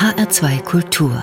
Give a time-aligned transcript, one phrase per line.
[0.00, 1.22] HR2 Kultur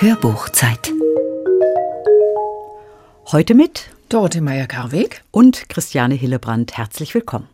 [0.00, 0.92] Hörbuchzeit
[3.30, 6.76] Heute mit Dorothee Meyer-Karweg und Christiane Hillebrand.
[6.76, 7.48] Herzlich willkommen.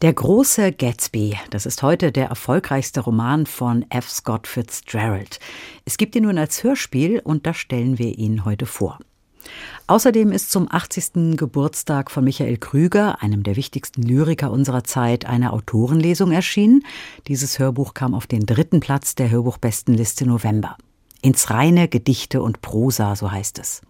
[0.00, 4.08] Der große Gatsby, das ist heute der erfolgreichste Roman von F.
[4.08, 5.40] Scott Fitzgerald.
[5.84, 8.98] Es gibt ihn nun als Hörspiel und da stellen wir ihn heute vor.
[9.86, 11.36] Außerdem ist zum 80.
[11.36, 16.84] Geburtstag von Michael Krüger, einem der wichtigsten Lyriker unserer Zeit, eine Autorenlesung erschienen.
[17.26, 20.76] Dieses Hörbuch kam auf den dritten Platz der Hörbuchbestenliste November.
[21.22, 23.80] Ins reine Gedichte und Prosa, so heißt es.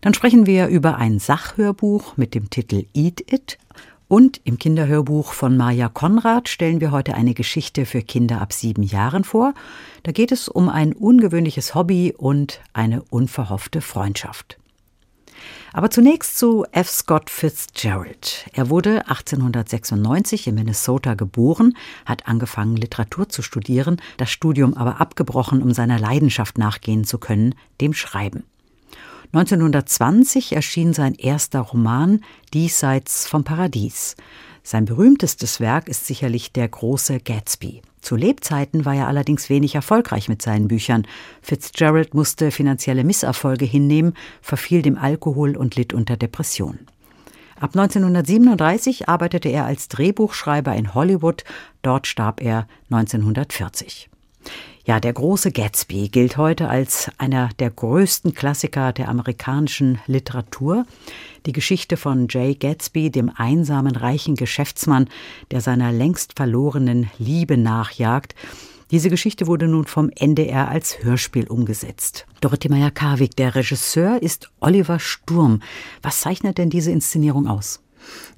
[0.00, 3.58] Dann sprechen wir über ein Sachhörbuch mit dem Titel Eat It.
[4.08, 8.84] Und im Kinderhörbuch von Maja Konrad stellen wir heute eine Geschichte für Kinder ab sieben
[8.84, 9.52] Jahren vor.
[10.04, 14.58] Da geht es um ein ungewöhnliches Hobby und eine unverhoffte Freundschaft.
[15.72, 16.88] Aber zunächst zu F.
[16.88, 18.46] Scott Fitzgerald.
[18.52, 25.62] Er wurde 1896 in Minnesota geboren, hat angefangen, Literatur zu studieren, das Studium aber abgebrochen,
[25.62, 28.44] um seiner Leidenschaft nachgehen zu können, dem Schreiben.
[29.32, 32.20] 1920 erschien sein erster Roman
[32.54, 34.16] Diesseits vom Paradies.
[34.68, 37.82] Sein berühmtestes Werk ist sicherlich Der große Gatsby.
[38.00, 41.06] Zu Lebzeiten war er allerdings wenig erfolgreich mit seinen Büchern.
[41.40, 46.88] Fitzgerald musste finanzielle Misserfolge hinnehmen, verfiel dem Alkohol und litt unter Depressionen.
[47.60, 51.44] Ab 1937 arbeitete er als Drehbuchschreiber in Hollywood,
[51.82, 54.10] dort starb er 1940.
[54.86, 60.86] Ja, der große Gatsby gilt heute als einer der größten Klassiker der amerikanischen Literatur.
[61.44, 65.08] Die Geschichte von Jay Gatsby, dem einsamen reichen Geschäftsmann,
[65.50, 68.36] der seiner längst verlorenen Liebe nachjagt.
[68.92, 72.24] Diese Geschichte wurde nun vom NDR als Hörspiel umgesetzt.
[72.40, 75.62] Dorothee Meyer-Karwig, der Regisseur, ist Oliver Sturm.
[76.00, 77.80] Was zeichnet denn diese Inszenierung aus?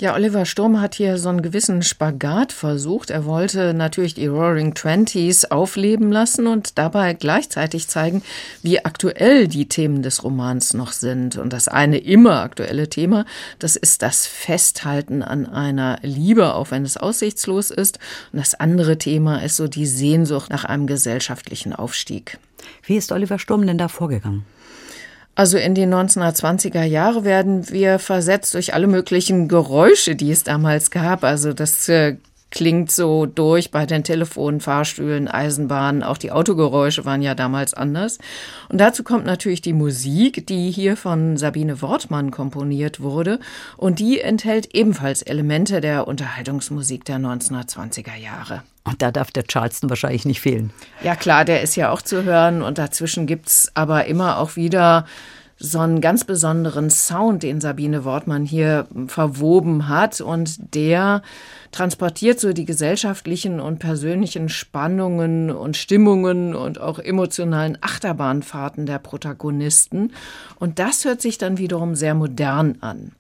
[0.00, 3.11] Ja, Oliver Sturm hat hier so einen gewissen Spagat versucht.
[3.11, 8.23] Er wollte natürlich die Roaring Twenties aufleben lassen und dabei gleichzeitig zeigen,
[8.62, 11.36] wie aktuell die Themen des Romans noch sind.
[11.36, 13.24] Und das eine immer aktuelle Thema,
[13.58, 17.98] das ist das Festhalten an einer Liebe, auch wenn es aussichtslos ist.
[18.33, 22.39] Und das andere Thema ist so die Sehnsucht nach einem gesellschaftlichen Aufstieg.
[22.84, 24.45] Wie ist Oliver Sturm denn da vorgegangen?
[25.39, 30.91] Also in die 1920er Jahre werden wir versetzt durch alle möglichen Geräusche, die es damals
[30.91, 31.23] gab.
[31.23, 32.17] Also das äh,
[32.51, 36.03] klingt so durch bei den Telefonen, Fahrstühlen, Eisenbahnen.
[36.03, 38.19] Auch die Autogeräusche waren ja damals anders.
[38.69, 43.39] Und dazu kommt natürlich die Musik, die hier von Sabine Wortmann komponiert wurde.
[43.77, 48.63] Und die enthält ebenfalls Elemente der Unterhaltungsmusik der 1920er Jahre.
[48.85, 50.73] Und da darf der Charleston wahrscheinlich nicht fehlen.
[51.03, 52.63] Ja klar, der ist ja auch zu hören.
[52.63, 55.05] Und dazwischen gibt's aber immer auch wieder
[55.58, 60.20] so einen ganz besonderen Sound, den Sabine Wortmann hier verwoben hat.
[60.20, 61.23] Und der
[61.73, 70.13] transportiert so die gesellschaftlichen und persönlichen Spannungen und Stimmungen und auch emotionalen Achterbahnfahrten der Protagonisten.
[70.58, 73.13] Und das hört sich dann wiederum sehr modern an.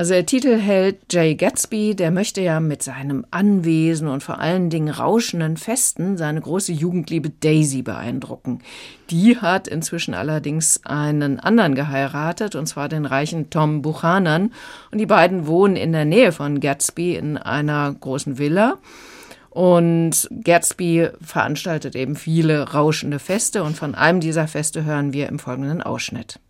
[0.00, 4.88] Also der Titelheld Jay Gatsby, der möchte ja mit seinem Anwesen und vor allen Dingen
[4.88, 8.62] rauschenden Festen seine große Jugendliebe Daisy beeindrucken.
[9.10, 14.54] Die hat inzwischen allerdings einen anderen geheiratet, und zwar den reichen Tom Buchanan.
[14.90, 18.78] Und die beiden wohnen in der Nähe von Gatsby in einer großen Villa.
[19.50, 25.38] Und Gatsby veranstaltet eben viele rauschende Feste und von einem dieser Feste hören wir im
[25.38, 26.40] folgenden Ausschnitt.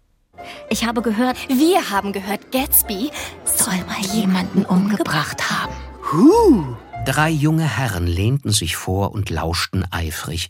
[0.69, 3.11] Ich habe gehört, wir haben gehört, Gatsby
[3.45, 5.73] soll mal jemanden umgebracht haben.
[6.13, 6.77] Huh.
[7.07, 10.49] Drei junge Herren lehnten sich vor und lauschten eifrig.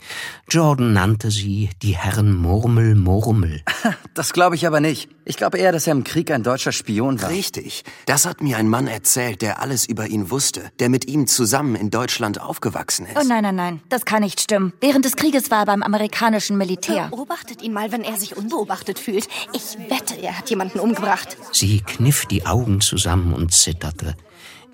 [0.49, 3.61] Jordan nannte sie die Herren Murmel Murmel.
[4.13, 5.09] Das glaube ich aber nicht.
[5.23, 7.29] Ich glaube eher, dass er im Krieg ein deutscher Spion war.
[7.29, 7.85] Richtig.
[8.05, 11.75] Das hat mir ein Mann erzählt, der alles über ihn wusste, der mit ihm zusammen
[11.75, 13.15] in Deutschland aufgewachsen ist.
[13.15, 14.73] Oh nein, nein, nein, das kann nicht stimmen.
[14.81, 17.07] Während des Krieges war er beim amerikanischen Militär.
[17.07, 19.29] Beobachtet ihn mal, wenn er sich unbeobachtet fühlt.
[19.53, 21.37] Ich wette, er hat jemanden umgebracht.
[21.53, 24.17] Sie kniff die Augen zusammen und zitterte.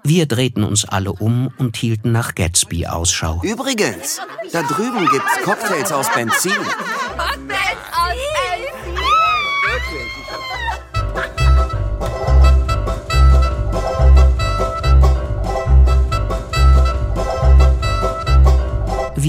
[0.03, 3.41] Wir drehten uns alle um und hielten nach Gatsby Ausschau.
[3.43, 4.21] Übrigens,
[4.51, 6.53] da drüben gibt's Cocktails aus Benzin.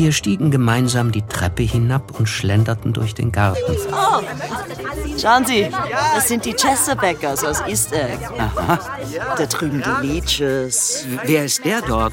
[0.01, 3.77] Wir stiegen gemeinsam die Treppe hinab und schlenderten durch den Garten.
[3.91, 4.21] Oh,
[5.21, 5.69] schauen Sie,
[6.15, 8.25] das sind die Chesterbeckers aus East Egg.
[8.39, 8.79] Aha.
[9.37, 11.05] Da drüben die Leeches.
[11.25, 12.13] Wer ist der dort?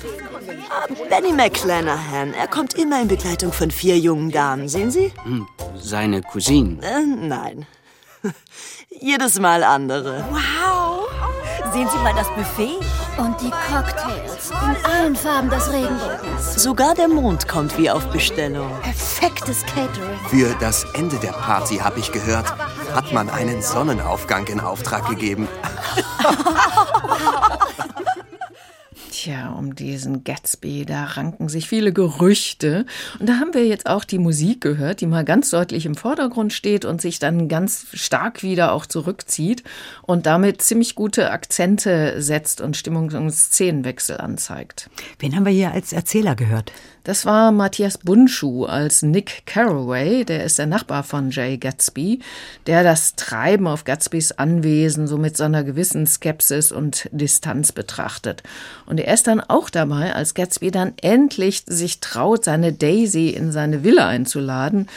[1.12, 2.34] Benny McClanahan.
[2.34, 4.68] Er kommt immer in Begleitung von vier jungen Damen.
[4.68, 5.14] Sehen Sie?
[5.24, 5.48] Hm,
[5.78, 6.80] seine Cousine.
[6.81, 7.68] Äh, nein.
[8.90, 10.26] Jedes Mal andere.
[10.31, 11.08] Wow.
[11.75, 12.80] Sehen Sie mal das Buffet.
[13.18, 16.56] Und die Cocktails in allen Farben des Regenbogens.
[16.56, 18.72] Sogar der Mond kommt wie auf Bestellung.
[18.81, 20.18] Perfektes Catering.
[20.30, 22.45] Für das Ende der Party, habe ich gehört,
[22.94, 25.50] hat man einen Sonnenaufgang in Auftrag gegeben.
[29.25, 32.86] Tja, um diesen Gatsby, da ranken sich viele Gerüchte.
[33.19, 36.54] Und da haben wir jetzt auch die Musik gehört, die mal ganz deutlich im Vordergrund
[36.54, 39.63] steht und sich dann ganz stark wieder auch zurückzieht
[40.04, 44.92] und damit ziemlich gute Akzente setzt und Stimmungs- und Szenenwechsel anzeigt.
[45.18, 46.71] Wen haben wir hier als Erzähler gehört?
[47.06, 52.19] Das war Matthias Bunschuh als Nick Carraway, der ist der Nachbar von Jay Gatsby,
[52.66, 58.42] der das Treiben auf Gatsbys Anwesen so mit so einer gewissen Skepsis und Distanz betrachtet.
[58.88, 63.52] Und er ist dann auch dabei, als Gatsby dann endlich sich traut, seine Daisy in
[63.52, 64.88] seine Villa einzuladen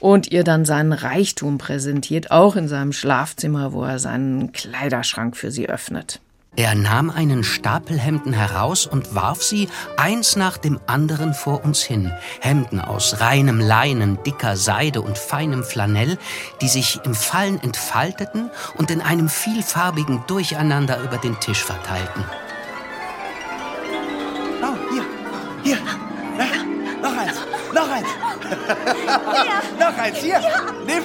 [0.00, 5.50] und ihr dann seinen Reichtum präsentiert, auch in seinem Schlafzimmer, wo er seinen Kleiderschrank für
[5.50, 6.22] sie öffnet.
[6.58, 11.84] Er nahm einen Stapel Hemden heraus und warf sie eins nach dem anderen vor uns
[11.84, 12.12] hin.
[12.40, 16.18] Hemden aus reinem Leinen, dicker Seide und feinem Flanell,
[16.60, 22.24] die sich im Fallen entfalteten und in einem vielfarbigen Durcheinander über den Tisch verteilten.
[24.60, 25.04] Oh, hier,
[25.62, 25.78] hier.
[27.00, 27.36] Noch eins,
[27.72, 28.08] noch eins.
[29.78, 30.40] noch eins, hier.
[30.84, 31.04] Nimm.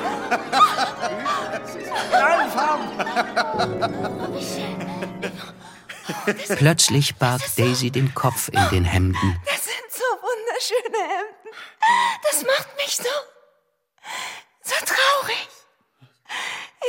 [6.56, 9.42] Plötzlich barg Daisy den Kopf in den Hemden.
[9.46, 11.50] Das sind so wunderschöne Hemden.
[12.24, 13.04] Das macht mich so,
[14.64, 15.48] so traurig.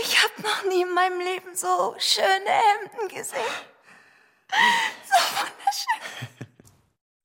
[0.03, 3.43] Ich habe noch nie in meinem Leben so schöne Hemden gesehen.
[5.09, 5.17] So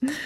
[0.02, 0.20] wunderschön.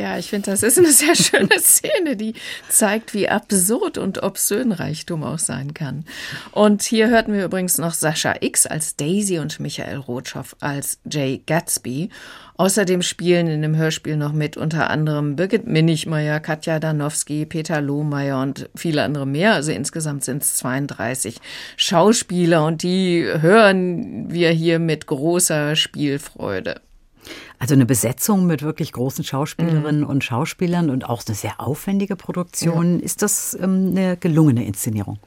[0.00, 2.32] Ja, ich finde, das ist eine sehr schöne Szene, die
[2.70, 6.06] zeigt, wie absurd und obszön Reichtum auch sein kann.
[6.52, 11.42] Und hier hörten wir übrigens noch Sascha X als Daisy und Michael Rotschow als Jay
[11.44, 12.08] Gatsby.
[12.56, 18.40] Außerdem spielen in dem Hörspiel noch mit unter anderem Birgit Minichmeier, Katja Danowski, Peter Lohmeier
[18.40, 19.52] und viele andere mehr.
[19.52, 21.36] Also insgesamt sind es 32
[21.76, 26.80] Schauspieler und die hören wir hier mit großer Spielfreude.
[27.58, 30.06] Also eine Besetzung mit wirklich großen Schauspielerinnen mhm.
[30.06, 32.98] und Schauspielern und auch eine sehr aufwendige Produktion.
[32.98, 33.04] Ja.
[33.04, 35.18] Ist das ähm, eine gelungene Inszenierung?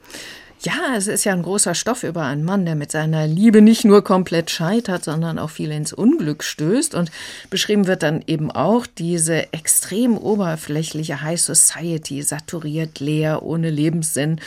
[0.64, 3.84] Ja, es ist ja ein großer Stoff über einen Mann, der mit seiner Liebe nicht
[3.84, 6.94] nur komplett scheitert, sondern auch viel ins Unglück stößt.
[6.94, 7.10] Und
[7.50, 14.40] beschrieben wird dann eben auch diese extrem oberflächliche High Society, saturiert, leer, ohne Lebenssinn.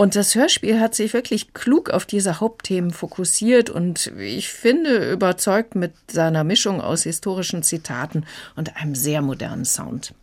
[0.00, 5.74] Und das Hörspiel hat sich wirklich klug auf diese Hauptthemen fokussiert und ich finde überzeugt
[5.74, 8.24] mit seiner Mischung aus historischen Zitaten
[8.54, 10.14] und einem sehr modernen Sound.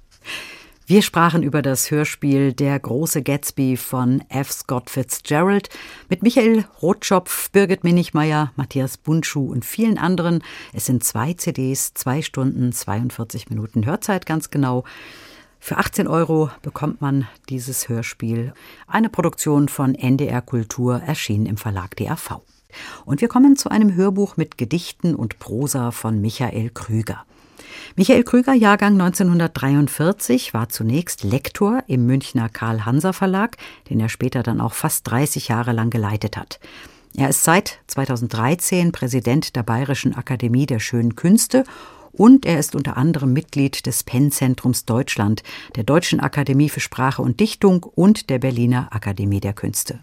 [0.86, 4.50] Wir sprachen über das Hörspiel Der große Gatsby von F.
[4.50, 5.68] Scott Fitzgerald
[6.08, 10.42] mit Michael Rotschopf, Birgit Minichmeier, Matthias Bundschuh und vielen anderen.
[10.72, 14.86] Es sind zwei CDs, zwei Stunden, 42 Minuten Hörzeit ganz genau.
[15.60, 18.54] Für 18 Euro bekommt man dieses Hörspiel.
[18.88, 22.42] Eine Produktion von NDR Kultur erschienen im Verlag DAV.
[23.06, 27.26] Und wir kommen zu einem Hörbuch mit Gedichten und Prosa von Michael Krüger.
[27.96, 33.58] Michael Krüger, Jahrgang 1943, war zunächst Lektor im Münchner Karl-Hanser Verlag,
[33.90, 36.60] den er später dann auch fast 30 Jahre lang geleitet hat.
[37.16, 41.64] Er ist seit 2013 Präsident der Bayerischen Akademie der Schönen Künste
[42.18, 45.44] und er ist unter anderem Mitglied des Penn-Zentrums Deutschland,
[45.76, 50.00] der Deutschen Akademie für Sprache und Dichtung und der Berliner Akademie der Künste.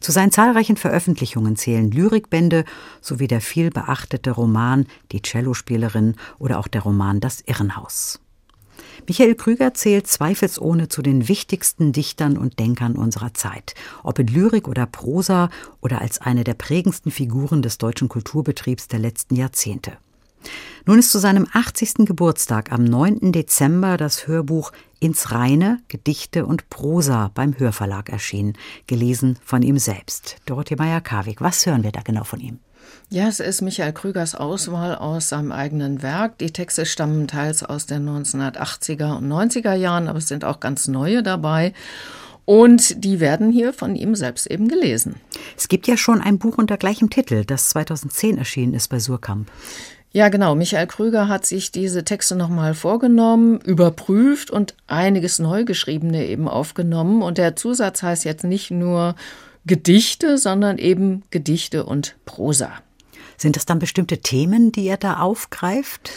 [0.00, 2.64] Zu seinen zahlreichen Veröffentlichungen zählen Lyrikbände
[3.00, 8.20] sowie der viel beachtete Roman Die Cellospielerin oder auch der Roman Das Irrenhaus.
[9.08, 14.68] Michael Krüger zählt zweifelsohne zu den wichtigsten Dichtern und Denkern unserer Zeit, ob in Lyrik
[14.68, 15.50] oder Prosa
[15.80, 19.92] oder als eine der prägendsten Figuren des deutschen Kulturbetriebs der letzten Jahrzehnte.
[20.84, 22.06] Nun ist zu seinem 80.
[22.06, 23.32] Geburtstag am 9.
[23.32, 28.54] Dezember das Hörbuch Ins Reine, Gedichte und Prosa beim Hörverlag erschienen,
[28.86, 30.36] gelesen von ihm selbst.
[30.46, 32.60] Dorothee Meyer-Karwig, was hören wir da genau von ihm?
[33.08, 36.38] Ja, es ist Michael Krügers Auswahl aus seinem eigenen Werk.
[36.38, 40.88] Die Texte stammen teils aus den 1980er und 90er Jahren, aber es sind auch ganz
[40.88, 41.72] neue dabei.
[42.44, 45.16] Und die werden hier von ihm selbst eben gelesen.
[45.56, 49.50] Es gibt ja schon ein Buch unter gleichem Titel, das 2010 erschienen ist bei Surkamp.
[50.16, 50.54] Ja, genau.
[50.54, 57.20] Michael Krüger hat sich diese Texte nochmal vorgenommen, überprüft und einiges Neugeschriebene eben aufgenommen.
[57.20, 59.14] Und der Zusatz heißt jetzt nicht nur
[59.66, 62.72] Gedichte, sondern eben Gedichte und Prosa.
[63.36, 66.10] Sind das dann bestimmte Themen, die er da aufgreift?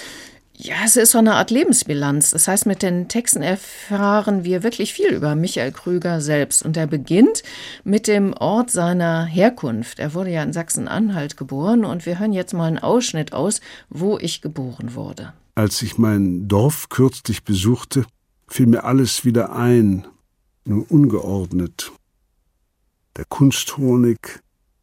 [0.62, 2.32] Ja, es ist so eine Art Lebensbilanz.
[2.32, 6.66] Das heißt, mit den Texten erfahren wir wirklich viel über Michael Krüger selbst.
[6.66, 7.44] Und er beginnt
[7.86, 10.00] mit dem Ort seiner Herkunft.
[10.00, 14.18] Er wurde ja in Sachsen-Anhalt geboren und wir hören jetzt mal einen Ausschnitt aus, wo
[14.18, 15.32] ich geboren wurde.
[15.56, 18.06] Als ich mein Dorf kürzlich besuchte,
[18.50, 20.08] fiel mir alles wieder ein,
[20.66, 21.94] nur ungeordnet.
[23.16, 24.20] Der Kunsthonig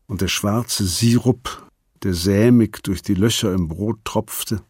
[0.06, 1.70] und der schwarze Sirup,
[2.02, 4.62] der sämig durch die Löcher im Brot tropfte,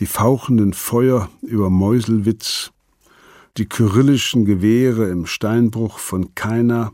[0.00, 2.72] die fauchenden Feuer über Meuselwitz,
[3.58, 6.92] die kyrillischen Gewehre im Steinbruch von Keiner,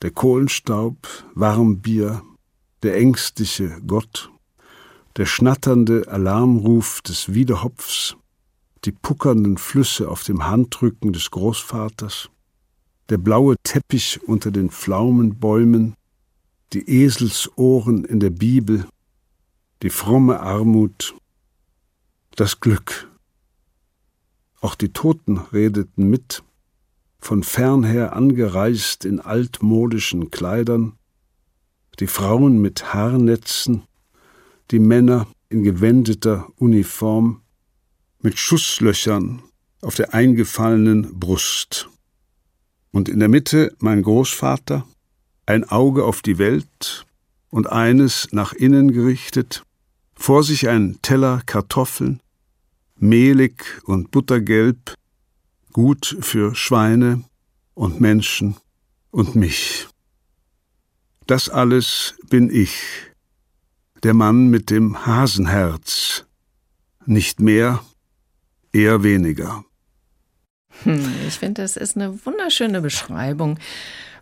[0.00, 0.96] der Kohlenstaub,
[1.34, 2.22] Warmbier,
[2.82, 4.30] der ängstliche Gott,
[5.16, 8.16] der schnatternde Alarmruf des Wiederhopfs,
[8.86, 12.30] die puckernden Flüsse auf dem Handrücken des Großvaters,
[13.10, 15.94] der blaue Teppich unter den Pflaumenbäumen,
[16.72, 18.86] die Eselsohren in der Bibel,
[19.82, 21.14] die fromme Armut,
[22.38, 23.10] das Glück.
[24.60, 26.44] Auch die Toten redeten mit,
[27.18, 30.96] von fernher angereist in altmodischen Kleidern,
[31.98, 33.82] die Frauen mit Haarnetzen,
[34.70, 37.42] die Männer in gewendeter Uniform,
[38.20, 39.42] mit Schusslöchern
[39.82, 41.88] auf der eingefallenen Brust.
[42.92, 44.86] Und in der Mitte mein Großvater,
[45.46, 47.04] ein Auge auf die Welt
[47.50, 49.64] und eines nach innen gerichtet,
[50.14, 52.20] vor sich ein Teller Kartoffeln,
[52.98, 54.94] mehlig und buttergelb,
[55.72, 57.24] gut für Schweine
[57.74, 58.56] und Menschen
[59.10, 59.88] und mich.
[61.26, 62.80] Das alles bin ich,
[64.02, 66.24] der Mann mit dem Hasenherz,
[67.06, 67.84] nicht mehr,
[68.72, 69.64] eher weniger.
[70.84, 73.58] Hm, ich finde, das ist eine wunderschöne Beschreibung.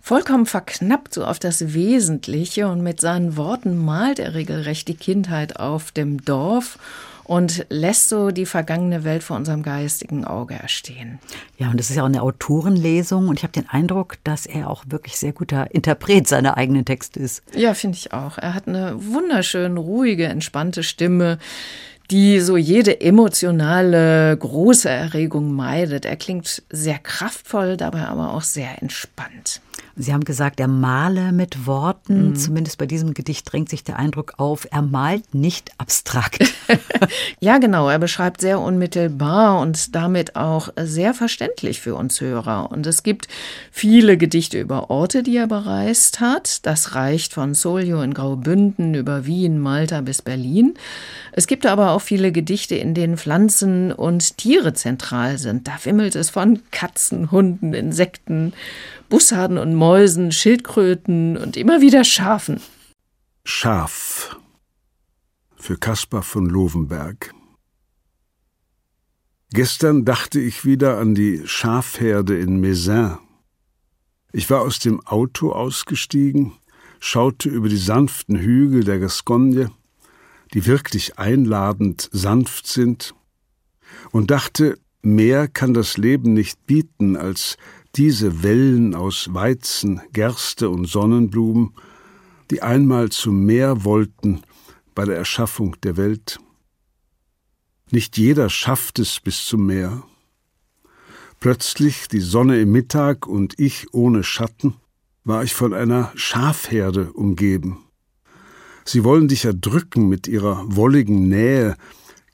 [0.00, 5.58] Vollkommen verknappt so auf das Wesentliche und mit seinen Worten malt er regelrecht die Kindheit
[5.58, 6.78] auf dem Dorf
[7.26, 11.18] und lässt so die vergangene Welt vor unserem geistigen Auge erstehen.
[11.58, 14.70] Ja, und das ist ja auch eine Autorenlesung und ich habe den Eindruck, dass er
[14.70, 17.42] auch wirklich sehr guter Interpret seiner eigenen Texte ist.
[17.54, 18.38] Ja, finde ich auch.
[18.38, 21.38] Er hat eine wunderschön ruhige, entspannte Stimme
[22.10, 26.04] die so jede emotionale große Erregung meidet.
[26.04, 29.60] Er klingt sehr kraftvoll, dabei aber auch sehr entspannt.
[29.98, 32.30] Sie haben gesagt, er male mit Worten.
[32.30, 32.36] Mhm.
[32.36, 36.44] Zumindest bei diesem Gedicht drängt sich der Eindruck auf, er malt nicht abstrakt.
[37.40, 37.88] ja, genau.
[37.88, 42.70] Er beschreibt sehr unmittelbar und damit auch sehr verständlich für uns Hörer.
[42.70, 43.28] Und es gibt
[43.70, 46.66] viele Gedichte über Orte, die er bereist hat.
[46.66, 50.74] Das reicht von Solio in Graubünden über Wien, Malta bis Berlin.
[51.32, 55.68] Es gibt aber auch viele Gedichte, in denen Pflanzen und Tiere zentral sind.
[55.68, 58.52] Da wimmelt es von Katzen, Hunden, Insekten,
[59.08, 62.60] Bussarden und Mäusen, Schildkröten und immer wieder Schafen.
[63.44, 64.36] Schaf
[65.56, 67.34] für Caspar von Lovenberg.
[69.50, 73.18] Gestern dachte ich wieder an die Schafherde in Mézin.
[74.32, 76.52] Ich war aus dem Auto ausgestiegen,
[77.00, 79.70] schaute über die sanften Hügel der Gascogne,
[80.52, 83.14] die wirklich einladend sanft sind,
[84.10, 87.56] und dachte, mehr kann das Leben nicht bieten als
[87.96, 91.74] diese Wellen aus Weizen, Gerste und Sonnenblumen,
[92.50, 94.42] die einmal zum Meer wollten
[94.94, 96.38] bei der Erschaffung der Welt.
[97.90, 100.02] Nicht jeder schafft es bis zum Meer.
[101.40, 104.74] Plötzlich die Sonne im Mittag und ich ohne Schatten,
[105.24, 107.78] war ich von einer Schafherde umgeben.
[108.84, 111.76] Sie wollen dich erdrücken mit ihrer wolligen Nähe,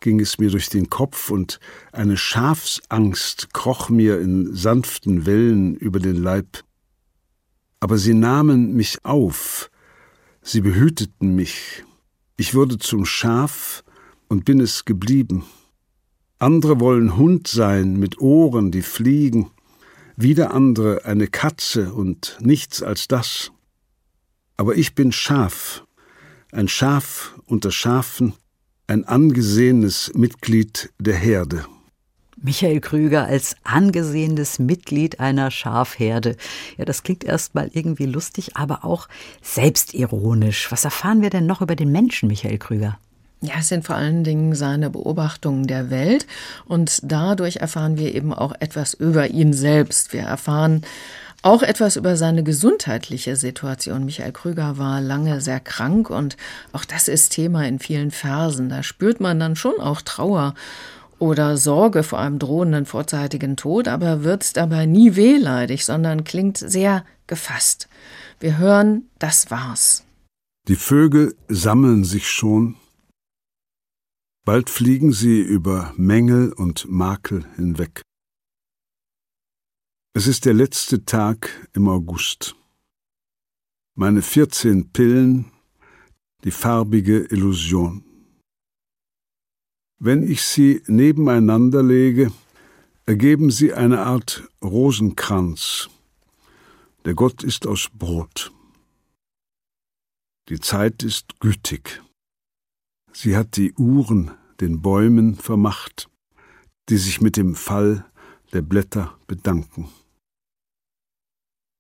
[0.02, 1.58] ging es mir durch den Kopf und
[1.92, 6.62] eine Schafsangst kroch mir in sanften Wellen über den Leib.
[7.80, 9.70] Aber sie nahmen mich auf,
[10.42, 11.84] sie behüteten mich.
[12.36, 13.82] Ich wurde zum Schaf
[14.28, 15.44] und bin es geblieben.
[16.38, 19.50] Andere wollen Hund sein mit Ohren, die fliegen,
[20.16, 23.52] wieder andere eine Katze und nichts als das.
[24.56, 25.84] Aber ich bin Schaf,
[26.50, 28.34] ein Schaf unter Schafen,
[28.92, 31.64] ein angesehenes Mitglied der Herde.
[32.36, 36.36] Michael Krüger als angesehenes Mitglied einer Schafherde.
[36.76, 39.08] Ja, das klingt erstmal irgendwie lustig, aber auch
[39.40, 40.70] selbstironisch.
[40.70, 42.98] Was erfahren wir denn noch über den Menschen Michael Krüger?
[43.40, 46.26] Ja, es sind vor allen Dingen seine Beobachtungen der Welt
[46.66, 50.12] und dadurch erfahren wir eben auch etwas über ihn selbst.
[50.12, 50.82] Wir erfahren
[51.42, 54.04] auch etwas über seine gesundheitliche Situation.
[54.04, 56.36] Michael Krüger war lange sehr krank und
[56.72, 58.68] auch das ist Thema in vielen Versen.
[58.68, 60.54] Da spürt man dann schon auch Trauer
[61.18, 67.04] oder Sorge vor einem drohenden vorzeitigen Tod, aber wird dabei nie wehleidig, sondern klingt sehr
[67.26, 67.88] gefasst.
[68.40, 70.04] Wir hören, das war's.
[70.68, 72.76] Die Vögel sammeln sich schon,
[74.44, 78.02] Bald fliegen sie über Mängel und Makel hinweg.
[80.14, 82.54] Es ist der letzte Tag im August.
[83.94, 85.50] Meine vierzehn Pillen,
[86.44, 88.04] die farbige Illusion.
[89.98, 92.30] Wenn ich sie nebeneinander lege,
[93.06, 95.88] ergeben sie eine Art Rosenkranz.
[97.06, 98.52] Der Gott ist aus Brot.
[100.50, 102.02] Die Zeit ist gütig.
[103.14, 106.10] Sie hat die Uhren den Bäumen vermacht,
[106.90, 108.04] die sich mit dem Fall
[108.52, 109.88] der Blätter bedanken.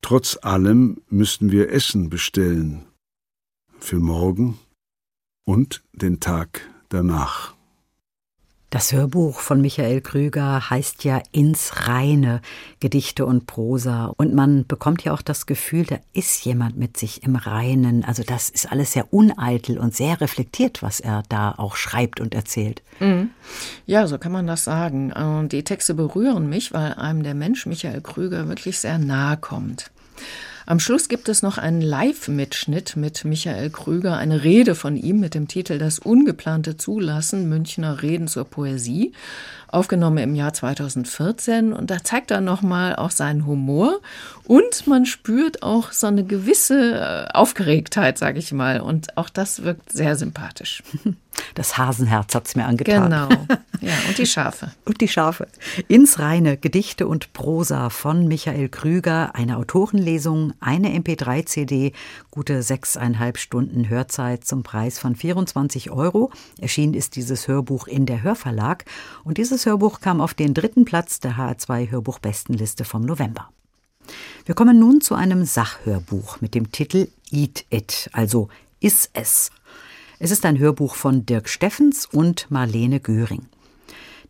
[0.02, 2.84] Trotz allem müssten wir Essen bestellen.
[3.78, 4.58] Für morgen
[5.44, 7.54] und den Tag danach.
[8.72, 12.40] Das Hörbuch von Michael Krüger heißt ja Ins Reine,
[12.80, 14.06] Gedichte und Prosa.
[14.16, 18.02] Und man bekommt ja auch das Gefühl, da ist jemand mit sich im Reinen.
[18.02, 22.34] Also das ist alles sehr uneitel und sehr reflektiert, was er da auch schreibt und
[22.34, 22.80] erzählt.
[22.98, 23.28] Mhm.
[23.84, 25.12] Ja, so kann man das sagen.
[25.50, 29.90] Die Texte berühren mich, weil einem der Mensch Michael Krüger wirklich sehr nahe kommt.
[30.64, 35.34] Am Schluss gibt es noch einen Live-Mitschnitt mit Michael Krüger, eine Rede von ihm mit
[35.34, 39.12] dem Titel Das ungeplante Zulassen Münchner Reden zur Poesie
[39.72, 44.00] aufgenommen im Jahr 2014 und da zeigt er nochmal auch seinen Humor
[44.44, 49.64] und man spürt auch so eine gewisse äh, Aufgeregtheit, sage ich mal und auch das
[49.64, 50.82] wirkt sehr sympathisch.
[51.54, 53.04] Das Hasenherz hat es mir angetan.
[53.04, 53.28] Genau,
[53.80, 54.70] ja und die Schafe.
[54.84, 55.48] und die Schafe.
[55.88, 61.92] Ins Reine, Gedichte und Prosa von Michael Krüger, eine Autorenlesung, eine MP3-CD,
[62.30, 66.30] gute sechseinhalb Stunden Hörzeit zum Preis von 24 Euro.
[66.60, 68.84] Erschienen ist dieses Hörbuch in der Hörverlag
[69.24, 73.48] und dieses dieses Hörbuch kam auf den dritten Platz der HR2 Hörbuchbestenliste vom November.
[74.44, 78.48] Wir kommen nun zu einem Sachhörbuch mit dem Titel Eat It, also
[78.80, 79.52] Iss es.
[80.18, 83.46] Es ist ein Hörbuch von Dirk Steffens und Marlene Göring.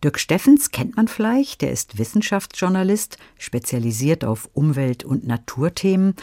[0.02, 6.16] Dirk Steffens kennt man vielleicht, der ist Wissenschaftsjournalist, spezialisiert auf Umwelt- und Naturthemen.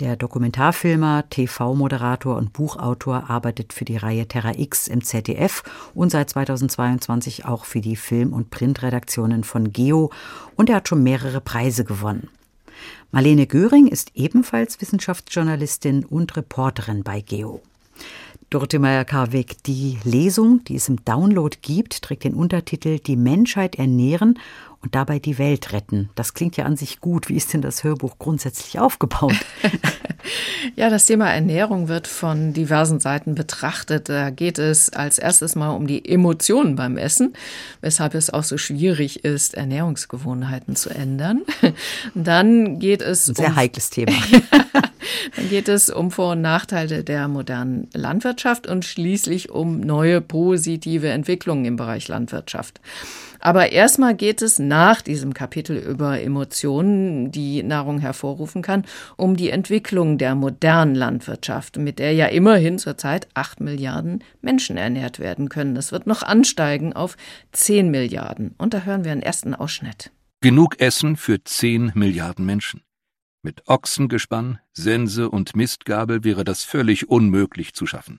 [0.00, 5.64] Der Dokumentarfilmer, TV-Moderator und Buchautor arbeitet für die Reihe Terra X im ZDF
[5.94, 10.10] und seit 2022 auch für die Film- und Printredaktionen von Geo
[10.56, 12.30] und er hat schon mehrere Preise gewonnen.
[13.10, 17.60] Marlene Göring ist ebenfalls Wissenschaftsjournalistin und Reporterin bei Geo.
[18.50, 24.38] Dorothee Meyer-Karweg, die Lesung, die es im Download gibt, trägt den Untertitel Die Menschheit ernähren
[24.82, 26.10] und dabei die Welt retten.
[26.14, 27.28] Das klingt ja an sich gut.
[27.28, 29.34] Wie ist denn das Hörbuch grundsätzlich aufgebaut?
[30.76, 34.08] ja, das Thema Ernährung wird von diversen Seiten betrachtet.
[34.08, 37.34] Da geht es als erstes mal um die Emotionen beim Essen,
[37.80, 41.42] weshalb es auch so schwierig ist, Ernährungsgewohnheiten zu ändern.
[42.14, 44.12] Dann geht es Ein sehr um, heikles Thema.
[45.34, 51.08] Dann geht es um Vor- und Nachteile der modernen Landwirtschaft und schließlich um neue positive
[51.08, 52.80] Entwicklungen im Bereich Landwirtschaft.
[53.40, 58.84] Aber erstmal geht es nach diesem Kapitel über Emotionen, die Nahrung hervorrufen kann,
[59.16, 65.18] um die Entwicklung der modernen Landwirtschaft, mit der ja immerhin zurzeit acht Milliarden Menschen ernährt
[65.20, 65.74] werden können.
[65.74, 67.16] Das wird noch ansteigen auf
[67.52, 68.54] zehn Milliarden.
[68.58, 70.10] Und da hören wir einen ersten Ausschnitt.
[70.40, 72.82] Genug Essen für zehn Milliarden Menschen.
[73.46, 78.18] Mit Ochsengespann, Sense und Mistgabel wäre das völlig unmöglich zu schaffen.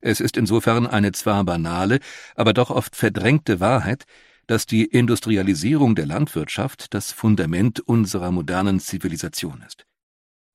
[0.00, 1.98] Es ist insofern eine zwar banale,
[2.36, 4.04] aber doch oft verdrängte Wahrheit,
[4.46, 9.86] dass die Industrialisierung der Landwirtschaft das Fundament unserer modernen Zivilisation ist.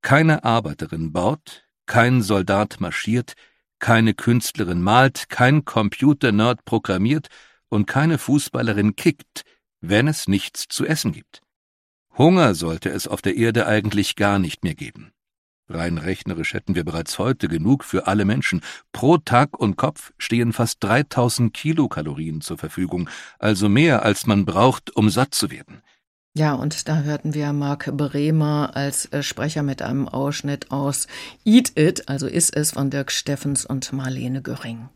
[0.01, 3.33] Keine Arbeiterin baut, kein Soldat marschiert,
[3.79, 7.27] keine Künstlerin malt, kein Computernerd programmiert
[7.67, 9.41] und keine Fußballerin kickt,
[9.81, 11.41] wenn es nichts zu essen gibt.
[12.17, 15.11] Hunger sollte es auf der Erde eigentlich gar nicht mehr geben.
[15.67, 18.61] Rein rechnerisch hätten wir bereits heute genug für alle Menschen.
[18.93, 24.95] Pro Tag und Kopf stehen fast 3000 Kilokalorien zur Verfügung, also mehr als man braucht,
[24.95, 25.81] um satt zu werden.
[26.37, 31.07] Ja, und da hörten wir Marc Bremer als äh, Sprecher mit einem Ausschnitt aus
[31.45, 34.89] Eat It, also Ist es von Dirk Steffens und Marlene Göring.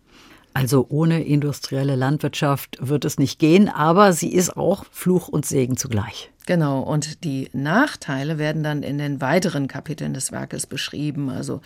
[0.53, 5.77] Also ohne industrielle Landwirtschaft wird es nicht gehen, aber sie ist auch Fluch und Segen
[5.77, 6.31] zugleich.
[6.49, 11.29] Genau, und die Nachteile werden dann in den weiteren Kapiteln des Werkes beschrieben.
[11.29, 11.61] Also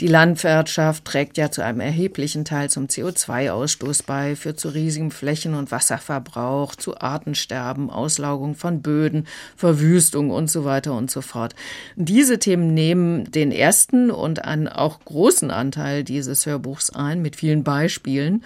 [0.00, 5.54] die Landwirtschaft trägt ja zu einem erheblichen Teil zum CO2-Ausstoß bei, führt zu riesigem Flächen-
[5.54, 11.54] und Wasserverbrauch, zu Artensterben, Auslaugung von Böden, Verwüstung und so weiter und so fort.
[11.94, 17.62] Diese Themen nehmen den ersten und einen auch großen Anteil dieses Hörbuchs ein, mit vielen
[17.62, 18.42] Beispielen.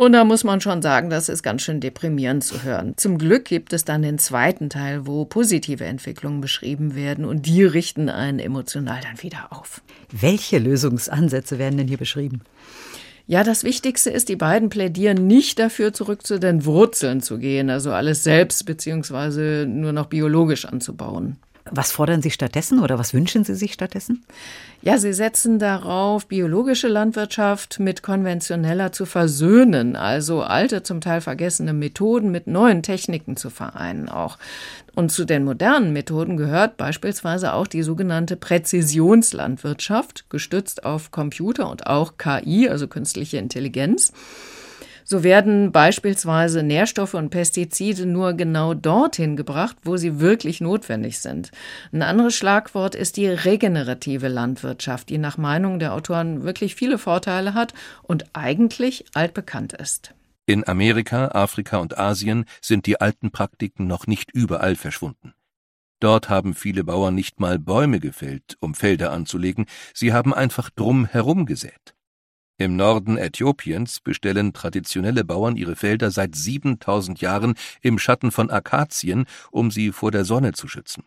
[0.00, 2.94] Und da muss man schon sagen, das ist ganz schön deprimierend zu hören.
[2.96, 7.64] Zum Glück gibt es dann den zweiten Teil, wo positive Entwicklungen beschrieben werden und die
[7.64, 9.82] richten einen emotional dann wieder auf.
[10.10, 12.40] Welche Lösungsansätze werden denn hier beschrieben?
[13.26, 17.68] Ja, das Wichtigste ist, die beiden plädieren nicht dafür, zurück zu den Wurzeln zu gehen,
[17.68, 21.36] also alles selbst beziehungsweise nur noch biologisch anzubauen.
[21.72, 24.24] Was fordern Sie stattdessen oder was wünschen Sie sich stattdessen?
[24.82, 31.72] Ja, sie setzen darauf, biologische Landwirtschaft mit konventioneller zu versöhnen, also alte, zum Teil vergessene
[31.74, 34.38] Methoden mit neuen Techniken zu vereinen auch.
[34.94, 41.86] Und zu den modernen Methoden gehört beispielsweise auch die sogenannte Präzisionslandwirtschaft, gestützt auf Computer und
[41.86, 44.12] auch KI, also künstliche Intelligenz.
[45.10, 51.50] So werden beispielsweise Nährstoffe und Pestizide nur genau dorthin gebracht, wo sie wirklich notwendig sind.
[51.90, 57.54] Ein anderes Schlagwort ist die regenerative Landwirtschaft, die nach Meinung der Autoren wirklich viele Vorteile
[57.54, 60.14] hat und eigentlich altbekannt ist.
[60.46, 65.34] In Amerika, Afrika und Asien sind die alten Praktiken noch nicht überall verschwunden.
[65.98, 71.04] Dort haben viele Bauern nicht mal Bäume gefällt, um Felder anzulegen, sie haben einfach drum
[71.04, 71.96] herum gesät.
[72.60, 79.24] Im Norden Äthiopiens bestellen traditionelle Bauern ihre Felder seit 7000 Jahren im Schatten von Akazien,
[79.50, 81.04] um sie vor der Sonne zu schützen.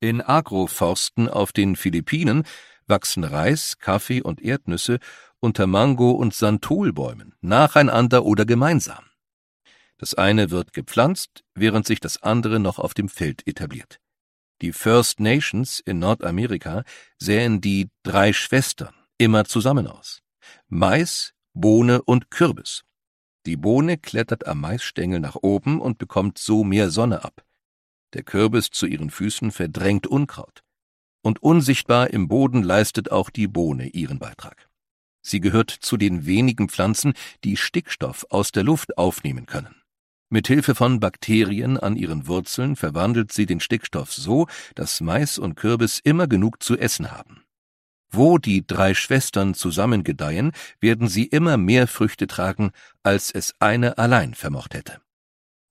[0.00, 2.42] In Agroforsten auf den Philippinen
[2.88, 4.98] wachsen Reis, Kaffee und Erdnüsse
[5.38, 9.04] unter Mango- und Santolbäumen, nacheinander oder gemeinsam.
[9.98, 14.00] Das eine wird gepflanzt, während sich das andere noch auf dem Feld etabliert.
[14.62, 16.82] Die First Nations in Nordamerika
[17.20, 20.25] säen die drei Schwestern immer zusammen aus.
[20.68, 22.82] Mais, Bohne und Kürbis.
[23.46, 27.44] Die Bohne klettert am Maisstängel nach oben und bekommt so mehr Sonne ab.
[28.12, 30.62] Der Kürbis zu ihren Füßen verdrängt Unkraut.
[31.22, 34.68] Und unsichtbar im Boden leistet auch die Bohne ihren Beitrag.
[35.22, 39.74] Sie gehört zu den wenigen Pflanzen, die Stickstoff aus der Luft aufnehmen können.
[40.28, 45.54] Mit Hilfe von Bakterien an ihren Wurzeln verwandelt sie den Stickstoff so, dass Mais und
[45.54, 47.45] Kürbis immer genug zu essen haben.
[48.10, 52.70] Wo die drei Schwestern zusammen gedeihen, werden sie immer mehr Früchte tragen,
[53.02, 55.00] als es eine allein vermocht hätte.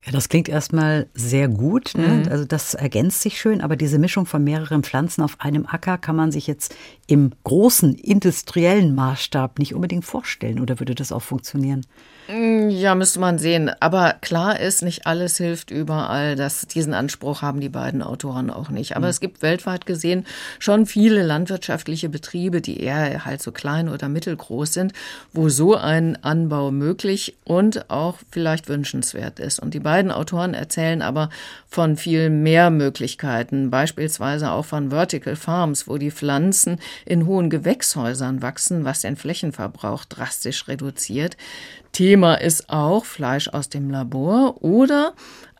[0.05, 1.93] Ja, das klingt erstmal sehr gut.
[1.95, 2.07] Ne?
[2.07, 2.31] Mhm.
[2.31, 6.15] Also das ergänzt sich schön, aber diese Mischung von mehreren Pflanzen auf einem Acker kann
[6.15, 6.75] man sich jetzt
[7.07, 10.59] im großen industriellen Maßstab nicht unbedingt vorstellen.
[10.59, 11.85] Oder würde das auch funktionieren?
[12.27, 13.71] Mm, ja, müsste man sehen.
[13.79, 16.35] Aber klar ist, nicht alles hilft überall.
[16.35, 18.95] Das, diesen Anspruch haben die beiden Autoren auch nicht.
[18.95, 19.11] Aber mhm.
[19.11, 20.25] es gibt weltweit gesehen
[20.59, 24.93] schon viele landwirtschaftliche Betriebe, die eher halt so klein oder mittelgroß sind,
[25.33, 29.59] wo so ein Anbau möglich und auch vielleicht wünschenswert ist.
[29.59, 31.29] Und die beiden Autoren erzählen aber
[31.75, 38.41] von viel mehr Möglichkeiten, beispielsweise auch von Vertical Farms, wo die Pflanzen in hohen Gewächshäusern
[38.41, 41.35] wachsen, was den Flächenverbrauch drastisch reduziert.
[41.91, 45.15] Thema ist auch Fleisch aus dem Labor oder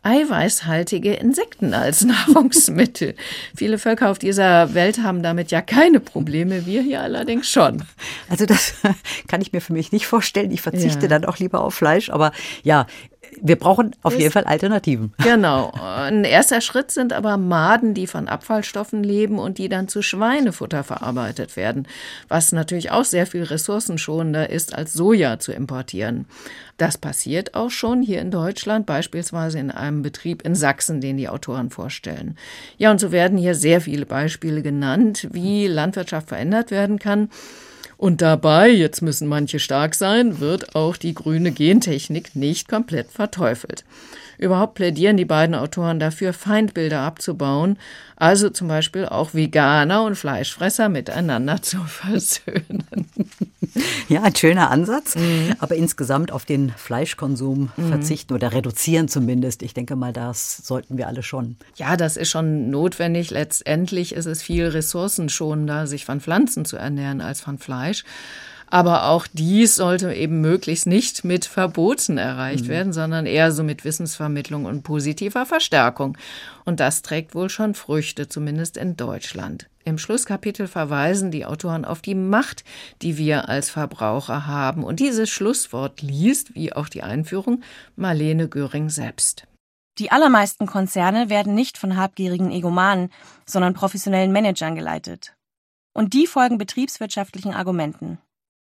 [0.06, 3.14] eiweißhaltige Insekten als Nahrungsmittel.
[3.54, 7.82] Viele Völker auf dieser Welt haben damit ja keine Probleme, wir hier allerdings schon.
[8.30, 8.74] Also das
[9.28, 10.50] kann ich mir für mich nicht vorstellen.
[10.50, 11.08] Ich verzichte ja.
[11.08, 12.86] dann auch lieber auf Fleisch, aber ja,
[13.42, 15.12] wir brauchen auf jeden Fall Alternativen.
[15.26, 15.72] Genau.
[15.72, 20.84] Ein erster Schritt sind aber Maden, die von Abfallstoffen leben und die dann zu Schweinefutter
[20.84, 21.88] verarbeitet werden,
[22.28, 26.26] was natürlich auch sehr viel ressourcenschonender ist, als Soja zu importieren.
[26.76, 31.28] Das passiert auch schon hier in Deutschland, beispielsweise in einem Betrieb in Sachsen, den die
[31.28, 32.36] Autoren vorstellen.
[32.76, 37.30] Ja, und so werden hier sehr viele Beispiele genannt, wie Landwirtschaft verändert werden kann.
[37.98, 43.84] Und dabei, jetzt müssen manche stark sein, wird auch die grüne Gentechnik nicht komplett verteufelt.
[44.38, 47.78] Überhaupt plädieren die beiden Autoren dafür, Feindbilder abzubauen,
[48.16, 52.86] also zum Beispiel auch Veganer und Fleischfresser miteinander zu versöhnen.
[54.08, 55.54] Ja, ein schöner Ansatz, mhm.
[55.58, 57.88] aber insgesamt auf den Fleischkonsum mhm.
[57.88, 59.62] verzichten oder reduzieren zumindest.
[59.62, 61.56] Ich denke mal, das sollten wir alle schon.
[61.74, 63.30] Ja, das ist schon notwendig.
[63.30, 68.04] Letztendlich ist es viel ressourcenschonender, sich von Pflanzen zu ernähren als von Fleisch.
[68.68, 72.68] Aber auch dies sollte eben möglichst nicht mit Verboten erreicht mhm.
[72.68, 76.18] werden, sondern eher so mit Wissensvermittlung und positiver Verstärkung.
[76.64, 79.68] Und das trägt wohl schon Früchte, zumindest in Deutschland.
[79.84, 82.64] Im Schlusskapitel verweisen die Autoren auf die Macht,
[83.02, 84.82] die wir als Verbraucher haben.
[84.82, 87.62] Und dieses Schlusswort liest, wie auch die Einführung,
[87.94, 89.46] Marlene Göring selbst.
[89.98, 93.10] Die allermeisten Konzerne werden nicht von habgierigen Egomanen,
[93.46, 95.34] sondern professionellen Managern geleitet.
[95.94, 98.18] Und die folgen betriebswirtschaftlichen Argumenten.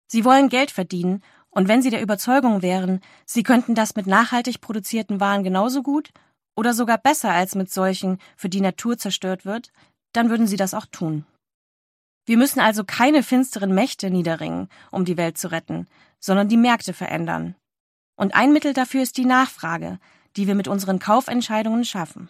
[0.07, 4.59] Sie wollen Geld verdienen, und wenn Sie der Überzeugung wären, Sie könnten das mit nachhaltig
[4.59, 6.11] produzierten Waren genauso gut
[6.55, 9.71] oder sogar besser als mit solchen, für die Natur zerstört wird,
[10.11, 11.25] dann würden Sie das auch tun.
[12.25, 15.87] Wir müssen also keine finsteren Mächte niederringen, um die Welt zu retten,
[16.19, 17.55] sondern die Märkte verändern.
[18.17, 19.99] Und ein Mittel dafür ist die Nachfrage,
[20.35, 22.29] die wir mit unseren Kaufentscheidungen schaffen.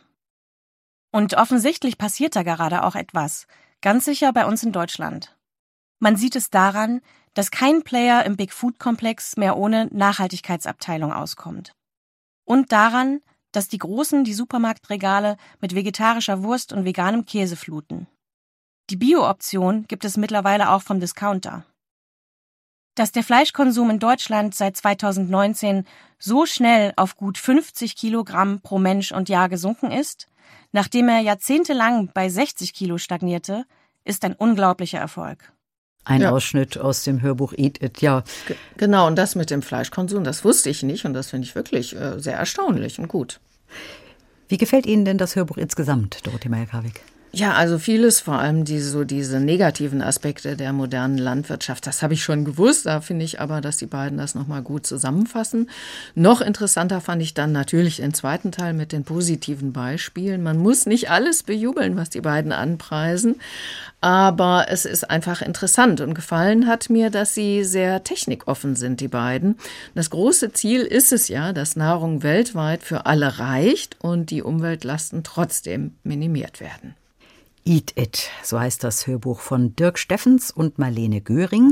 [1.11, 3.47] Und offensichtlich passiert da gerade auch etwas,
[3.81, 5.35] ganz sicher bei uns in Deutschland.
[5.99, 7.01] Man sieht es daran,
[7.36, 11.74] dass kein Player im Big Food Komplex mehr ohne Nachhaltigkeitsabteilung auskommt.
[12.45, 13.21] Und daran,
[13.52, 18.08] dass die Großen die Supermarktregale mit vegetarischer Wurst und veganem Käse fluten.
[18.89, 21.65] Die Bio-Option gibt es mittlerweile auch vom Discounter.
[22.95, 25.86] Dass der Fleischkonsum in Deutschland seit 2019
[26.17, 30.28] so schnell auf gut 50 Kilogramm pro Mensch und Jahr gesunken ist,
[30.71, 33.65] nachdem er jahrzehntelang bei 60 Kilo stagnierte,
[34.06, 35.52] ist ein unglaublicher Erfolg.
[36.05, 36.31] Ein ja.
[36.31, 38.23] Ausschnitt aus dem Hörbuch Eat It, ja.
[38.47, 41.55] G genau, und das mit dem Fleischkonsum, das wusste ich nicht und das finde ich
[41.55, 43.39] wirklich äh, sehr erstaunlich und gut.
[44.47, 47.01] Wie gefällt Ihnen denn das Hörbuch insgesamt, Dorothee Meyer-Karwig?
[47.38, 52.13] Ja, also vieles, vor allem diese, so diese negativen Aspekte der modernen Landwirtschaft, das habe
[52.13, 52.86] ich schon gewusst.
[52.86, 55.69] Da finde ich aber, dass die beiden das nochmal gut zusammenfassen.
[56.13, 60.43] Noch interessanter fand ich dann natürlich den zweiten Teil mit den positiven Beispielen.
[60.43, 63.36] Man muss nicht alles bejubeln, was die beiden anpreisen,
[64.00, 69.10] aber es ist einfach interessant und gefallen hat mir, dass sie sehr technikoffen sind, die
[69.10, 69.58] beiden.
[69.93, 75.26] Das große Ziel ist es ja, dass Nahrung weltweit für alle reicht und die Umweltlasten
[75.26, 76.95] trotzdem minimiert werden.
[77.67, 81.71] Eat It, so heißt das Hörbuch von Dirk Steffens und Marlene Göring.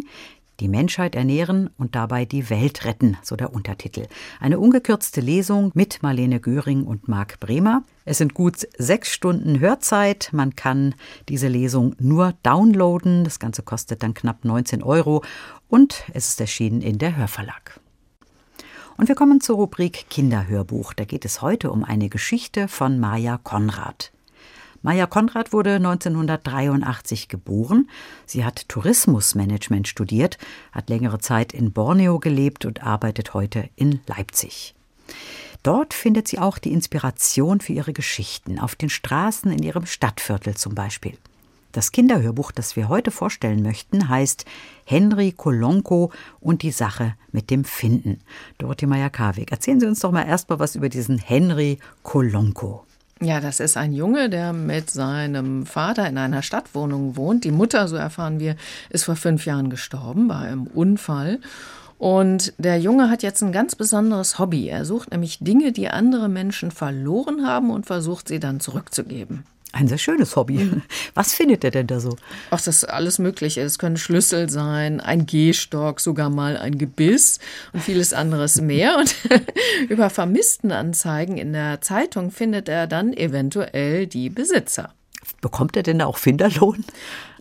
[0.59, 4.07] Die Menschheit ernähren und dabei die Welt retten, so der Untertitel.
[4.39, 7.83] Eine ungekürzte Lesung mit Marlene Göring und Marc Bremer.
[8.05, 10.29] Es sind gut sechs Stunden Hörzeit.
[10.31, 10.95] Man kann
[11.29, 13.23] diese Lesung nur downloaden.
[13.23, 15.23] Das Ganze kostet dann knapp 19 Euro
[15.67, 17.79] und es ist erschienen in der Hörverlag.
[18.97, 20.93] Und wir kommen zur Rubrik Kinderhörbuch.
[20.93, 24.12] Da geht es heute um eine Geschichte von Maja Konrad.
[24.83, 27.89] Maja Konrad wurde 1983 geboren.
[28.25, 30.37] Sie hat Tourismusmanagement studiert,
[30.73, 34.75] hat längere Zeit in Borneo gelebt und arbeitet heute in Leipzig.
[35.63, 40.55] Dort findet sie auch die Inspiration für ihre Geschichten, auf den Straßen in ihrem Stadtviertel
[40.55, 41.17] zum Beispiel.
[41.71, 44.43] Das Kinderhörbuch, das wir heute vorstellen möchten, heißt
[44.83, 48.19] Henry Kolonko und die Sache mit dem Finden.
[48.57, 52.85] Dorothee Meyer-Karwig, erzählen Sie uns doch mal erstmal was über diesen Henry Kolonko.
[53.23, 57.45] Ja, das ist ein Junge, der mit seinem Vater in einer Stadtwohnung wohnt.
[57.45, 58.57] Die Mutter, so erfahren wir,
[58.89, 61.39] ist vor fünf Jahren gestorben bei einem Unfall.
[61.97, 64.67] Und der Junge hat jetzt ein ganz besonderes Hobby.
[64.67, 69.45] Er sucht nämlich Dinge, die andere Menschen verloren haben und versucht sie dann zurückzugeben.
[69.73, 70.59] Ein sehr schönes Hobby.
[70.59, 70.83] Mhm.
[71.15, 72.15] Was findet er denn da so?
[72.51, 73.61] Ach, das ist alles Mögliche.
[73.61, 77.39] Es können Schlüssel sein, ein Gehstock, sogar mal ein Gebiss
[77.73, 78.97] und vieles anderes mehr.
[78.99, 79.15] Und
[79.89, 84.93] über Vermisstenanzeigen in der Zeitung findet er dann eventuell die Besitzer.
[85.41, 86.85] Bekommt er denn da auch Finderlohn?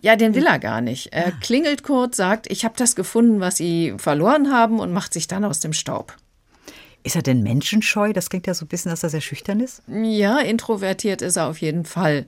[0.01, 1.13] Ja, den will er gar nicht.
[1.13, 5.27] Er klingelt kurz, sagt, ich habe das gefunden, was Sie verloren haben und macht sich
[5.27, 6.17] dann aus dem Staub.
[7.05, 8.13] Ist er denn menschenscheu?
[8.13, 9.83] Das klingt ja so ein bisschen, dass er sehr schüchtern ist.
[9.87, 12.25] Ja, introvertiert ist er auf jeden Fall.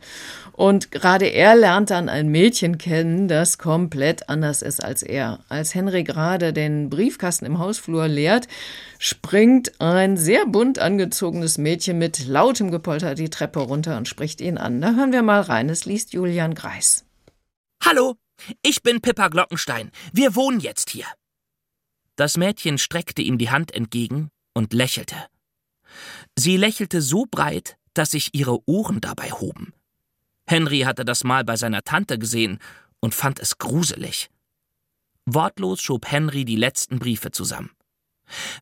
[0.52, 5.40] Und gerade er lernt dann ein Mädchen kennen, das komplett anders ist als er.
[5.48, 8.50] Als Henry gerade den Briefkasten im Hausflur leert,
[9.00, 14.58] springt ein sehr bunt angezogenes Mädchen mit lautem Gepolter die Treppe runter und spricht ihn
[14.58, 14.82] an.
[14.82, 15.70] Da hören wir mal rein.
[15.70, 17.06] Es liest Julian Greis.
[17.82, 18.16] Hallo,
[18.62, 19.92] ich bin Pippa Glockenstein.
[20.12, 21.06] Wir wohnen jetzt hier.
[22.18, 25.16] Das Mädchen streckte ihm die Hand entgegen und lächelte.
[26.36, 29.74] Sie lächelte so breit, dass sich ihre Ohren dabei hoben.
[30.48, 32.60] Henry hatte das mal bei seiner Tante gesehen
[33.00, 34.30] und fand es gruselig.
[35.26, 37.72] Wortlos schob Henry die letzten Briefe zusammen.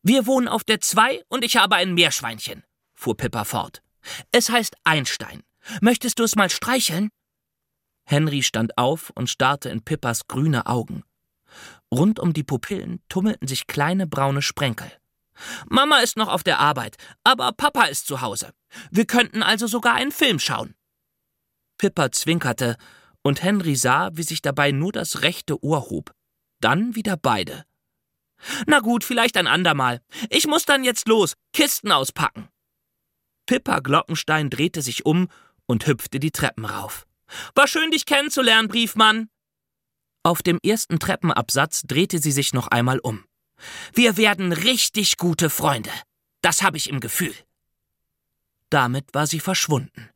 [0.02, 3.82] Wir wohnen auf der Zwei und ich habe ein Meerschweinchen, fuhr Pippa fort.
[4.30, 5.42] Es heißt Einstein.
[5.80, 7.08] Möchtest du es mal streicheln?
[8.06, 11.04] Henry stand auf und starrte in Pippas grüne Augen.
[11.92, 14.90] Rund um die Pupillen tummelten sich kleine braune Sprenkel.
[15.68, 18.52] Mama ist noch auf der Arbeit, aber Papa ist zu Hause.
[18.90, 20.74] Wir könnten also sogar einen Film schauen.
[21.78, 22.76] Pippa zwinkerte,
[23.22, 26.14] und Henry sah, wie sich dabei nur das rechte Ohr hob.
[26.60, 27.64] Dann wieder beide.
[28.66, 30.02] Na gut, vielleicht ein andermal.
[30.30, 32.48] Ich muss dann jetzt los, Kisten auspacken.
[33.46, 35.28] Pippa Glockenstein drehte sich um
[35.66, 37.06] und hüpfte die Treppen rauf.
[37.54, 39.28] War schön, dich kennenzulernen, Briefmann.
[40.22, 43.24] Auf dem ersten Treppenabsatz drehte sie sich noch einmal um.
[43.92, 45.90] Wir werden richtig gute Freunde.
[46.42, 47.34] Das habe ich im Gefühl.
[48.70, 50.10] Damit war sie verschwunden.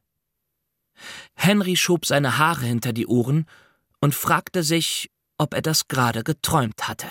[1.34, 3.46] Henry schob seine Haare hinter die Ohren
[4.00, 7.08] und fragte sich, ob er das gerade geträumt hatte.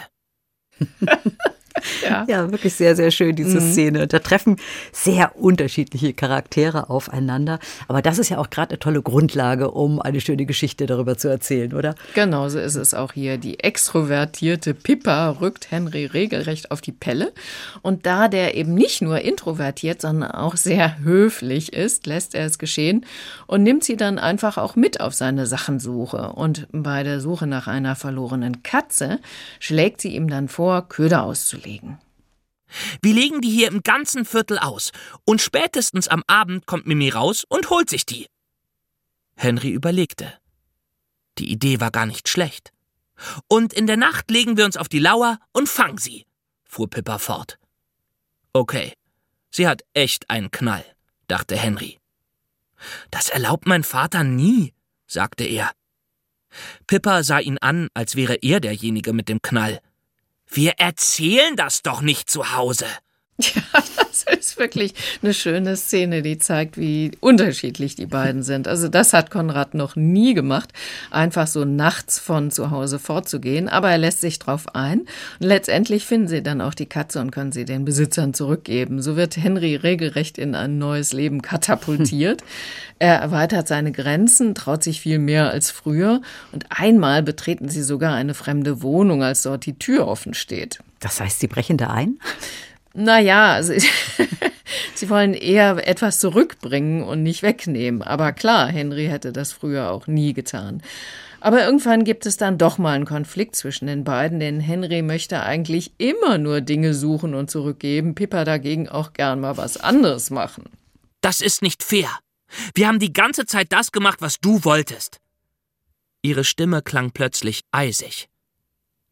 [2.04, 2.26] ja.
[2.28, 2.52] ja.
[2.52, 3.72] wirklich sehr, sehr schön, diese mhm.
[3.72, 4.08] Szene.
[4.08, 4.58] Da treffen
[4.92, 7.60] sehr unterschiedliche Charaktere aufeinander.
[7.88, 11.28] Aber das ist ja auch gerade eine tolle Grundlage, um eine schöne Geschichte darüber zu
[11.28, 11.96] erzählen, oder?
[12.14, 13.38] Genau, so ist es auch hier.
[13.38, 17.34] Die extrovertierte Pippa rückt Henry regelrecht auf die Pelle.
[17.82, 22.60] Und da der eben nicht nur introvertiert, sondern auch sehr höflich ist, lässt er es
[22.60, 23.06] geschehen
[23.46, 26.34] und nimmt sie dann einfach auch mit auf seine Sachensuche.
[26.34, 29.20] Und bei der Suche nach einer verlorenen Katze
[29.60, 31.67] schlägt sie ihm dann vor, Köder auszulegen.
[33.02, 34.92] Wir legen die hier im ganzen Viertel aus,
[35.26, 38.28] und spätestens am Abend kommt Mimi raus und holt sich die.
[39.36, 40.34] Henry überlegte.
[41.38, 42.72] Die Idee war gar nicht schlecht.
[43.48, 46.26] Und in der Nacht legen wir uns auf die Lauer und fangen sie,
[46.66, 47.58] fuhr Pippa fort.
[48.54, 48.94] Okay,
[49.50, 50.84] sie hat echt einen Knall,
[51.28, 52.00] dachte Henry.
[53.12, 54.74] Das erlaubt mein Vater nie,
[55.08, 55.72] sagte er.
[56.86, 59.82] Pippa sah ihn an, als wäre er derjenige mit dem Knall.
[60.50, 62.88] Wir erzählen das doch nicht zu Hause.
[63.74, 68.68] Ja, das ist wirklich eine schöne Szene, die zeigt, wie unterschiedlich die beiden sind.
[68.68, 70.74] Also das hat Konrad noch nie gemacht,
[71.12, 75.08] einfach so nachts von zu Hause fortzugehen, aber er lässt sich drauf ein und
[75.48, 79.04] letztendlich finden sie dann auch die Katze und können sie den Besitzern zurückgeben.
[79.04, 82.44] So wird Henry regelrecht in ein neues Leben katapultiert.
[83.00, 86.22] er erweitert seine Grenzen, traut sich viel mehr als früher
[86.52, 90.80] und einmal betreten sie sogar eine fremde Wohnung, als dort die Tür offen steht.
[91.00, 92.20] Das heißt, sie brechen da ein?
[93.00, 93.74] Naja, also,
[94.96, 98.02] sie wollen eher etwas zurückbringen und nicht wegnehmen.
[98.02, 100.82] Aber klar, Henry hätte das früher auch nie getan.
[101.40, 105.44] Aber irgendwann gibt es dann doch mal einen Konflikt zwischen den beiden, denn Henry möchte
[105.44, 110.64] eigentlich immer nur Dinge suchen und zurückgeben, Pippa dagegen auch gern mal was anderes machen.
[111.22, 112.10] Das ist nicht fair.
[112.74, 115.20] Wir haben die ganze Zeit das gemacht, was du wolltest.
[116.24, 118.28] Ihre Stimme klang plötzlich eisig.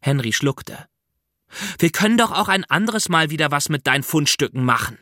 [0.02, 0.88] Henry schluckte.
[1.80, 4.98] Wir können doch auch ein anderes Mal wieder was mit deinen Fundstücken machen.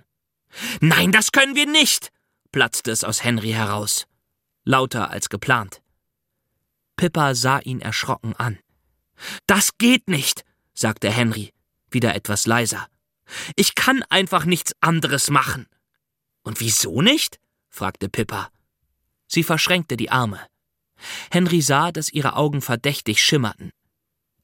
[0.82, 2.10] Nein, das können wir nicht,
[2.52, 4.06] platzte es aus Henry heraus.
[4.66, 5.82] Lauter als geplant.
[6.96, 8.60] Pippa sah ihn erschrocken an.
[9.48, 11.54] Das geht nicht, sagte Henry,
[11.90, 12.88] wieder etwas leiser.
[13.56, 15.68] Ich kann einfach nichts anderes machen.
[16.44, 17.40] Und wieso nicht?
[17.70, 18.50] fragte Pippa.
[19.28, 20.40] Sie verschränkte die Arme.
[21.32, 23.72] Henry sah, dass ihre Augen verdächtig schimmerten.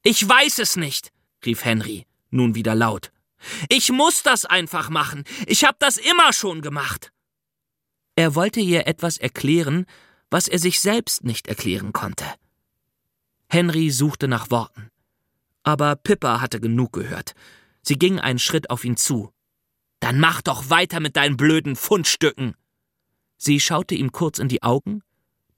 [0.02, 1.12] Ich weiß es nicht,
[1.44, 3.12] rief Henry, nun wieder laut.
[3.68, 5.24] Ich muss das einfach machen.
[5.46, 7.12] Ich hab das immer schon gemacht.
[8.16, 9.86] Er wollte ihr etwas erklären,
[10.30, 12.24] was er sich selbst nicht erklären konnte.
[13.48, 14.90] Henry suchte nach Worten.
[15.62, 17.34] Aber Pippa hatte genug gehört.
[17.82, 19.32] Sie ging einen Schritt auf ihn zu.
[20.00, 22.54] Dann mach doch weiter mit deinen blöden Fundstücken.
[23.36, 25.02] Sie schaute ihm kurz in die Augen,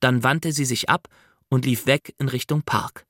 [0.00, 1.08] dann wandte sie sich ab
[1.48, 3.06] und lief weg in Richtung Park.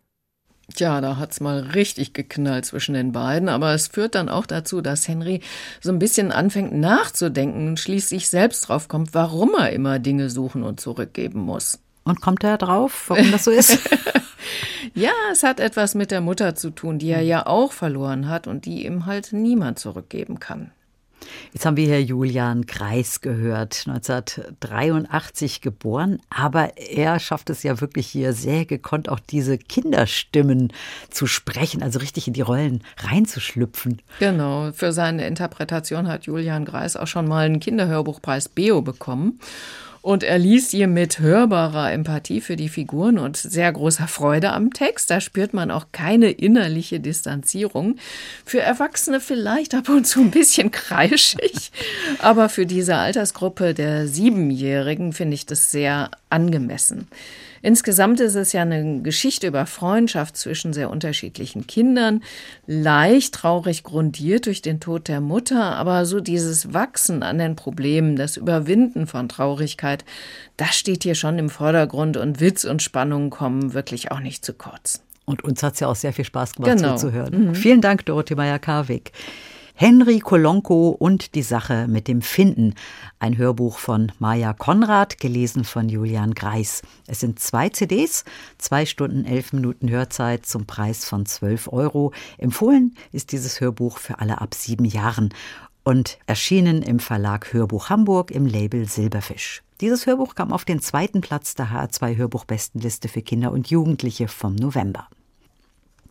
[0.75, 4.81] Tja, da hat's mal richtig geknallt zwischen den beiden, aber es führt dann auch dazu,
[4.81, 5.41] dass Henry
[5.81, 10.63] so ein bisschen anfängt nachzudenken und schließlich selbst drauf kommt, warum er immer Dinge suchen
[10.63, 11.79] und zurückgeben muss.
[12.05, 13.79] Und kommt er drauf, warum das so ist?
[14.95, 18.47] ja, es hat etwas mit der Mutter zu tun, die er ja auch verloren hat
[18.47, 20.71] und die ihm halt niemand zurückgeben kann.
[21.53, 28.07] Jetzt haben wir hier Julian Kreis gehört, 1983 geboren, aber er schafft es ja wirklich
[28.07, 30.73] hier sehr gekonnt, auch diese Kinderstimmen
[31.11, 34.01] zu sprechen, also richtig in die Rollen reinzuschlüpfen.
[34.19, 39.39] Genau, für seine Interpretation hat Julian Kreis auch schon mal einen Kinderhörbuchpreis Beo bekommen.
[40.03, 44.73] Und er liest ihr mit hörbarer Empathie für die Figuren und sehr großer Freude am
[44.73, 45.11] Text.
[45.11, 47.97] Da spürt man auch keine innerliche Distanzierung.
[48.45, 51.71] Für Erwachsene vielleicht ab und zu ein bisschen kreischig.
[52.19, 57.07] Aber für diese Altersgruppe der Siebenjährigen finde ich das sehr angemessen.
[57.63, 62.23] Insgesamt ist es ja eine Geschichte über Freundschaft zwischen sehr unterschiedlichen Kindern,
[62.67, 68.17] leicht traurig grundiert durch den Tod der Mutter, aber so dieses Wachsen an den Problemen,
[68.17, 70.05] das Überwinden von Traurigkeit,
[70.57, 74.53] das steht hier schon im Vordergrund und Witz und Spannung kommen wirklich auch nicht zu
[74.53, 75.03] kurz.
[75.25, 76.97] Und uns hat es ja auch sehr viel Spaß gemacht genau.
[76.97, 77.49] zuzuhören.
[77.49, 77.55] Mhm.
[77.55, 79.13] Vielen Dank, Dorothee Meyer-Karwig.
[79.83, 82.77] Henry Kolonko und die Sache mit dem Finden.
[83.19, 86.83] Ein Hörbuch von Maja Konrad, gelesen von Julian Greis.
[87.09, 88.25] Es sind zwei CDs,
[88.59, 92.13] zwei Stunden, elf Minuten Hörzeit zum Preis von 12 Euro.
[92.39, 95.35] Empfohlen ist dieses Hörbuch für alle ab sieben Jahren
[95.83, 99.65] und erschienen im Verlag Hörbuch Hamburg im Label Silberfisch.
[99.81, 104.55] Dieses Hörbuch kam auf den zweiten Platz der HR2 Hörbuchbestenliste für Kinder und Jugendliche vom
[104.55, 105.09] November.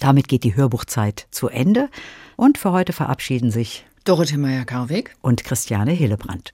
[0.02, 1.88] Damit geht die Hörbuchzeit zu Ende
[2.36, 6.54] und für heute verabschieden sich Dorothee Meyer-Karweg und Christiane Hillebrand.